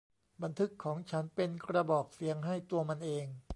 [0.43, 3.25] บันทึกของฉันเป็นกระบอกเสียงให้ตัวมันเอง